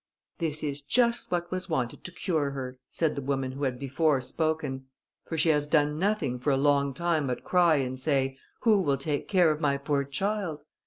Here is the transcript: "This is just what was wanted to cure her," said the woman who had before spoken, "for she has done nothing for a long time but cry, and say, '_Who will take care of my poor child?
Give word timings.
"This 0.39 0.63
is 0.63 0.81
just 0.81 1.29
what 1.31 1.51
was 1.51 1.69
wanted 1.69 2.03
to 2.05 2.11
cure 2.11 2.49
her," 2.49 2.79
said 2.89 3.15
the 3.15 3.21
woman 3.21 3.51
who 3.51 3.65
had 3.65 3.77
before 3.77 4.19
spoken, 4.19 4.87
"for 5.25 5.37
she 5.37 5.49
has 5.49 5.67
done 5.67 5.99
nothing 5.99 6.39
for 6.39 6.49
a 6.49 6.57
long 6.57 6.91
time 6.95 7.27
but 7.27 7.43
cry, 7.43 7.75
and 7.75 7.99
say, 7.99 8.35
'_Who 8.63 8.83
will 8.83 8.97
take 8.97 9.27
care 9.27 9.51
of 9.51 9.61
my 9.61 9.77
poor 9.77 10.03
child? 10.03 10.61